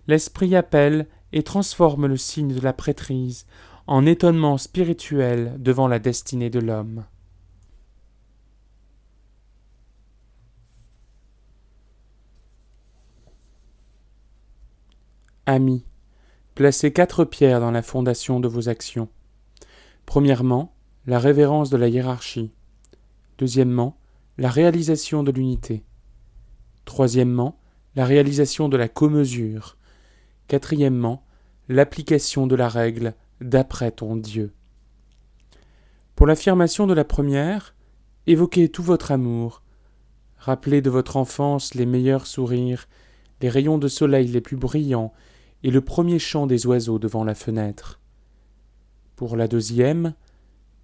L'esprit 0.08 0.56
appelle 0.56 1.08
et 1.32 1.44
transforme 1.44 2.08
le 2.08 2.18
signe 2.18 2.54
de 2.54 2.60
la 2.60 2.74
prêtrise 2.74 3.46
en 3.88 4.06
étonnement 4.06 4.58
spirituel 4.58 5.56
devant 5.58 5.88
la 5.88 6.00
destinée 6.00 6.50
de 6.50 6.60
l'homme. 6.60 7.06
Amis, 15.52 15.84
placez 16.56 16.94
quatre 16.94 17.26
pierres 17.26 17.60
dans 17.60 17.72
la 17.72 17.82
fondation 17.82 18.40
de 18.40 18.48
vos 18.48 18.70
actions. 18.70 19.10
Premièrement, 20.06 20.74
la 21.08 21.20
révérence 21.20 21.70
de 21.70 21.76
la 21.76 21.90
hiérarchie. 21.90 22.54
Deuxièmement, 23.38 23.98
la 24.38 24.50
réalisation 24.50 25.24
de 25.24 25.32
l'unité. 25.34 25.84
Troisièmement, 26.86 27.60
la 27.98 28.06
réalisation 28.06 28.70
de 28.70 28.78
la 28.78 28.88
commesure. 28.88 29.76
Quatrièmement, 30.48 31.26
l'application 31.68 32.48
de 32.48 32.56
la 32.56 32.70
règle 32.70 33.14
d'après 33.42 33.92
ton 33.92 34.16
Dieu. 34.16 34.54
Pour 36.16 36.28
l'affirmation 36.28 36.88
de 36.88 36.94
la 36.94 37.04
première, 37.04 37.76
évoquez 38.26 38.70
tout 38.70 38.84
votre 38.84 39.12
amour. 39.12 39.64
Rappelez 40.38 40.82
de 40.82 40.90
votre 40.90 41.18
enfance 41.18 41.74
les 41.74 41.86
meilleurs 41.86 42.26
sourires, 42.26 42.88
les 43.42 43.50
rayons 43.50 43.78
de 43.78 43.90
soleil 43.90 44.28
les 44.28 44.40
plus 44.40 44.56
brillants 44.56 45.12
et 45.63 45.71
le 45.71 45.82
premier 45.82 46.19
chant 46.19 46.47
des 46.47 46.65
oiseaux 46.65 47.00
devant 47.00 47.24
la 47.24 47.36
fenêtre. 47.36 48.00
Pour 49.15 49.36
la 49.36 49.47
deuxième, 49.47 50.13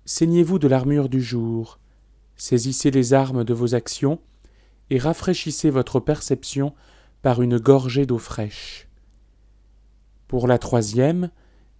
saignez-vous 0.06 0.60
de 0.60 0.68
l'armure 0.68 1.10
du 1.10 1.22
jour, 1.22 1.80
saisissez 2.36 2.92
les 2.92 3.13
armes 3.13 3.44
de 3.44 3.54
vos 3.54 3.76
actions, 3.76 4.20
et 4.90 5.00
rafraîchissez 5.00 5.70
votre 5.70 6.00
perception 6.00 6.74
par 7.22 7.42
une 7.42 7.58
gorgée 7.58 8.06
d'eau 8.06 8.20
fraîche. 8.20 8.88
Pour 10.28 10.48
la 10.48 10.58
troisième, 10.58 11.30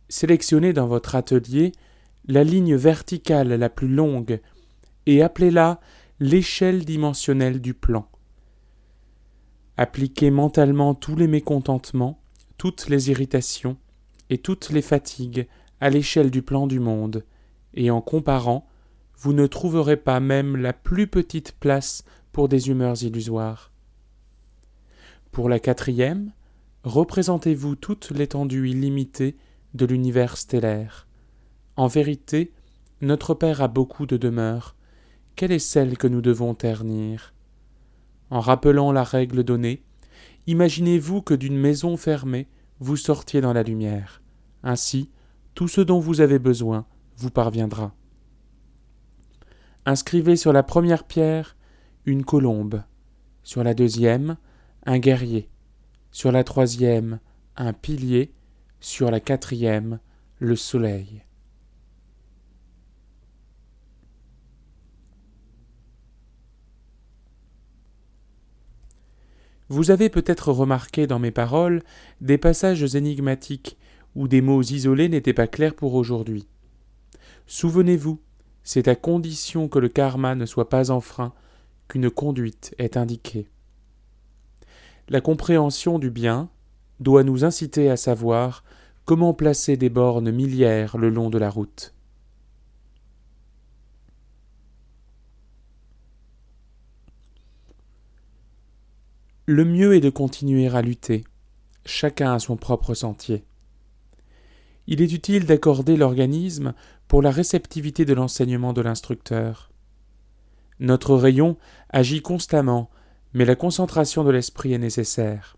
sélectionnez 0.10 0.74
dans 0.74 0.88
votre 0.88 1.16
atelier 1.16 1.72
la 2.28 2.44
ligne 2.44 2.76
verticale 2.76 3.50
la 3.50 3.70
plus 3.70 3.88
longue 3.88 4.42
et 5.06 5.22
appelez-la 5.22 5.80
l'échelle 6.20 6.86
dimensionnelle 6.86 7.62
du 7.62 7.74
plan. 7.74 8.10
Appliquez 9.78 10.32
mentalement 10.32 10.96
tous 10.96 11.16
les 11.16 11.28
mécontentements, 11.28 12.20
toutes 12.58 12.90
les 12.90 13.10
irritations 13.10 13.78
et 14.30 14.38
toutes 14.38 14.70
les 14.70 14.82
fatigues 14.82 15.48
à 15.80 15.90
l'échelle 15.90 16.32
du 16.32 16.42
plan 16.42 16.68
du 16.68 16.80
monde, 16.80 17.24
et 17.74 17.92
en 17.92 18.02
comparant, 18.02 18.68
vous 19.18 19.34
ne 19.34 19.48
trouverez 19.48 19.98
pas 19.98 20.20
même 20.20 20.58
la 20.58 20.74
plus 20.74 21.08
petite 21.08 21.54
place 21.54 22.04
pour 22.32 22.50
des 22.50 22.70
humeurs 22.70 23.02
illusoires. 23.04 23.72
Pour 25.32 25.50
la 25.50 25.60
quatrième, 25.60 26.32
représentez-vous 26.84 27.76
toute 27.76 28.12
l'étendue 28.12 28.70
illimitée 28.70 29.38
de 29.74 29.86
l'univers 29.86 30.38
stellaire. 30.38 31.08
En 31.76 31.88
vérité, 31.88 32.52
notre 33.02 33.34
Père 33.36 33.62
a 33.62 33.68
beaucoup 33.68 34.08
de 34.08 34.18
demeures. 34.18 34.76
Quelle 35.36 35.52
est 35.52 35.60
celle 35.60 35.98
que 35.98 36.08
nous 36.08 36.22
devons 36.22 36.56
ternir? 36.56 37.34
En 38.32 38.40
rappelant 38.40 38.92
la 38.92 39.04
règle 39.04 39.44
donnée, 39.44 39.84
imaginez-vous 40.48 41.22
que 41.22 41.34
d'une 41.34 41.58
maison 41.58 41.98
fermée, 41.98 42.48
vous 42.80 42.98
sortiez 42.98 43.42
dans 43.42 43.54
la 43.54 43.64
lumière. 43.64 44.22
Ainsi, 44.64 45.12
tout 45.54 45.68
ce 45.68 45.82
dont 45.82 46.00
vous 46.00 46.22
avez 46.22 46.40
besoin 46.40 46.86
vous 47.18 47.32
parviendra. 47.32 47.94
Inscrivez 49.86 50.36
sur 50.36 50.54
la 50.54 50.64
première 50.64 51.06
pierre 51.06 51.56
une 52.06 52.24
colombe, 52.24 52.84
sur 53.44 53.64
la 53.64 53.74
deuxième 53.74 54.38
un 54.86 55.00
guerrier, 55.00 55.50
sur 56.12 56.32
la 56.32 56.44
troisième 56.44 57.20
un 57.56 57.74
pilier, 57.74 58.34
sur 58.80 59.12
la 59.12 59.20
quatrième 59.20 60.00
le 60.40 60.56
soleil. 60.56 61.24
Vous 69.70 69.92
avez 69.92 70.10
peut-être 70.10 70.52
remarqué 70.52 71.08
dans 71.08 71.20
mes 71.20 71.32
paroles 71.32 71.84
des 72.22 72.38
passages 72.38 72.96
énigmatiques 72.96 73.78
où 74.16 74.28
des 74.28 74.42
mots 74.42 74.62
isolés 74.62 75.10
n'étaient 75.10 75.34
pas 75.34 75.48
clairs 75.48 75.76
pour 75.76 75.94
aujourd'hui. 75.94 76.48
Souvenez-vous, 77.46 78.20
c'est 78.64 78.88
à 78.88 78.96
condition 78.96 79.68
que 79.68 79.80
le 79.80 79.90
karma 79.90 80.36
ne 80.36 80.46
soit 80.46 80.70
pas 80.70 80.92
enfreint 80.92 81.34
qu'une 81.88 82.10
conduite 82.10 82.76
est 82.78 82.98
indiquée. 82.98 83.48
La 85.10 85.22
compréhension 85.22 86.00
du 86.00 86.10
bien 86.10 86.50
doit 87.00 87.24
nous 87.24 87.46
inciter 87.46 87.90
à 87.90 87.96
savoir 87.96 88.64
comment 89.06 89.34
placer 89.34 89.78
des 89.78 89.90
bornes 89.90 90.32
millières 90.32 90.98
le 90.98 91.10
long 91.10 91.30
de 91.30 91.38
la 91.38 91.50
route. 91.50 91.94
Le 99.48 99.66
mieux 99.66 99.96
est 99.96 100.02
de 100.02 100.10
continuer 100.10 100.68
à 100.68 100.82
lutter, 100.82 101.24
chacun 101.86 102.34
à 102.34 102.40
son 102.40 102.58
propre 102.58 102.94
sentier 102.94 103.44
il 104.88 105.02
est 105.02 105.12
utile 105.12 105.46
d'accorder 105.46 105.98
l'organisme 105.98 106.74
pour 107.08 107.22
la 107.22 107.30
réceptivité 107.30 108.06
de 108.06 108.14
l'enseignement 108.14 108.74
de 108.74 108.82
l'instructeur. 108.82 109.70
Notre 110.80 111.16
rayon 111.16 111.58
agit 111.90 112.22
constamment, 112.22 112.90
mais 113.34 113.46
la 113.46 113.56
concentration 113.56 114.24
de 114.24 114.32
l'esprit 114.32 114.74
est 114.74 114.80
nécessaire. 114.80 115.58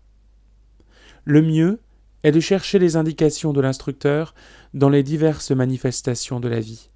Le 1.24 1.42
mieux 1.42 1.80
est 2.24 2.32
de 2.32 2.40
chercher 2.40 2.78
les 2.78 2.96
indications 2.96 3.52
de 3.52 3.60
l'instructeur 3.60 4.34
dans 4.74 4.88
les 4.88 5.02
diverses 5.02 5.52
manifestations 5.52 6.40
de 6.40 6.48
la 6.48 6.60
vie. 6.60 6.90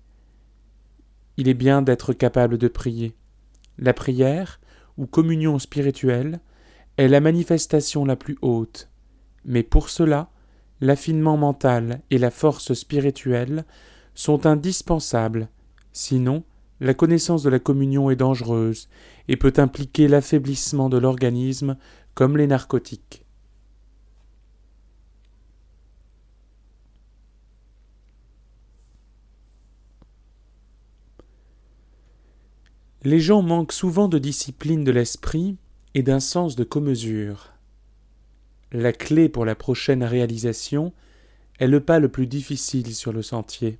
Il 1.37 1.49
est 1.49 1.55
bien 1.55 1.83
d'être 1.83 2.13
capable 2.13 2.59
de 2.59 2.69
prier. 2.69 3.15
La 3.79 3.93
prière, 3.93 4.61
ou 4.97 5.07
communion 5.07 5.59
spirituelle, 5.59 6.41
est 6.97 7.09
la 7.09 7.21
manifestation 7.21 8.05
la 8.05 8.17
plus 8.17 8.39
haute, 8.43 8.89
Mais 9.45 9.63
pour 9.63 9.91
cela, 9.91 10.31
l'affinement 10.81 11.37
mental 11.37 12.01
et 12.11 12.19
la 12.19 12.31
force 12.31 12.73
spirituelle 12.73 13.65
sont 14.15 14.47
indispensables, 14.47 15.49
sinon 15.93 16.45
la 16.81 16.95
connaissance 16.95 17.43
de 17.43 17.51
la 17.51 17.59
communion 17.59 18.11
est 18.11 18.17
dangereuse 18.17 18.89
et 19.29 19.37
peut 19.37 19.53
impliquer 19.57 20.09
l'affaiblissement 20.09 20.89
de 20.89 20.99
l'organisme 20.99 21.77
comme 22.15 22.37
les 22.37 22.47
narcotiques. 22.47 23.25
Les 33.03 33.21
gens 33.21 33.43
manquent 33.43 33.73
souvent 33.73 34.09
de 34.09 34.19
discipline 34.19 34.83
de 34.83 34.91
l'esprit 34.91 35.59
et 35.95 36.03
d'un 36.03 36.21
sens 36.21 36.57
de 36.57 36.65
commesure. 36.65 37.53
La 38.73 38.93
clé 38.93 39.29
pour 39.29 39.45
la 39.45 39.55
prochaine 39.55 40.03
réalisation 40.03 40.93
est 41.61 41.69
le 41.69 41.81
pas 41.81 42.01
le 42.01 42.09
plus 42.09 42.27
difficile 42.27 42.95
sur 42.95 43.13
le 43.13 43.23
sentier. 43.23 43.79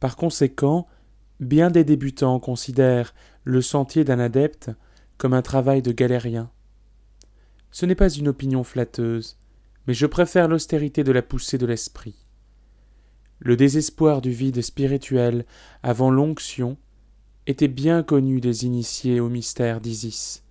Par 0.00 0.16
conséquent, 0.16 0.88
bien 1.38 1.70
des 1.70 1.84
débutants 1.84 2.40
considèrent 2.40 3.14
le 3.44 3.62
sentier 3.62 4.04
d'un 4.04 4.18
adepte 4.18 4.70
comme 5.18 5.34
un 5.34 5.42
travail 5.42 5.82
de 5.82 5.92
galérien. 5.92 6.50
Ce 7.70 7.86
n'est 7.86 7.94
pas 7.94 8.10
une 8.10 8.28
opinion 8.28 8.64
flatteuse, 8.64 9.38
mais 9.86 9.94
je 9.94 10.06
préfère 10.06 10.48
l'austérité 10.48 11.04
de 11.04 11.12
la 11.12 11.22
poussée 11.22 11.58
de 11.58 11.66
l'esprit. 11.66 12.26
Le 13.38 13.56
désespoir 13.56 14.20
du 14.20 14.30
vide 14.30 14.60
spirituel 14.60 15.46
avant 15.82 16.10
l'onction 16.10 16.76
était 17.46 17.68
bien 17.68 18.02
connu 18.02 18.40
des 18.40 18.64
initiés 18.66 19.20
au 19.20 19.28
mystère 19.28 19.80
d'Isis. 19.80 20.42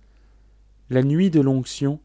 La 0.90 1.02
nuit 1.02 1.30
de 1.30 1.40
l'onction, 1.40 2.00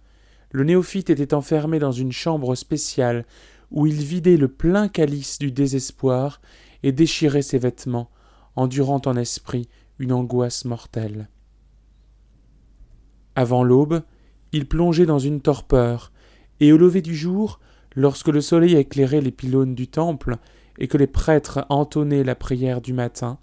le 0.52 0.64
néophyte 0.64 1.10
était 1.10 1.34
enfermé 1.34 1.80
dans 1.80 1.92
une 1.92 2.12
chambre 2.12 2.56
spéciale 2.56 3.26
où 3.72 3.86
il 3.86 3.96
vidait 3.96 4.38
le 4.38 4.48
plein 4.48 4.88
calice 4.88 5.40
du 5.40 5.52
désespoir 5.52 6.42
et 6.84 6.92
déchirait 6.92 7.42
ses 7.42 7.58
vêtements, 7.58 8.10
endurant 8.56 9.02
en 9.06 9.18
esprit 9.18 9.68
une 10.00 10.14
angoisse 10.14 10.66
mortelle. 10.66 11.30
Avant 13.36 13.64
l'aube, 13.64 14.04
il 14.52 14.68
plongeait 14.68 15.06
dans 15.06 15.20
une 15.20 15.42
torpeur, 15.42 16.12
et 16.60 16.72
au 16.72 16.78
lever 16.78 17.02
du 17.02 17.16
jour, 17.16 17.60
lorsque 17.96 18.30
le 18.30 18.42
soleil 18.42 18.76
éclairait 18.76 19.22
les 19.22 19.32
pylônes 19.32 19.76
du 19.76 19.88
temple 19.88 20.38
et 20.80 20.88
que 20.88 20.98
les 20.98 21.08
prêtres 21.08 21.66
entonnaient 21.70 22.24
la 22.24 22.36
prière 22.36 22.82
du 22.82 22.94
matin, 22.94 23.38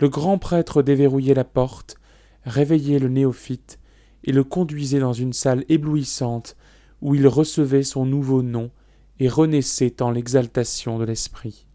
le 0.00 0.08
grand 0.08 0.38
prêtre 0.38 0.82
déverrouillait 0.82 1.34
la 1.34 1.44
porte, 1.44 1.96
réveillait 2.44 2.98
le 2.98 3.08
néophyte 3.08 3.78
et 4.24 4.32
le 4.32 4.44
conduisait 4.44 5.00
dans 5.00 5.12
une 5.12 5.32
salle 5.32 5.64
éblouissante 5.68 6.56
où 7.02 7.14
il 7.14 7.26
recevait 7.26 7.82
son 7.82 8.06
nouveau 8.06 8.42
nom 8.42 8.70
et 9.20 9.28
renaissait 9.28 10.02
en 10.02 10.10
l'exaltation 10.10 10.98
de 10.98 11.04
l'esprit. 11.04 11.66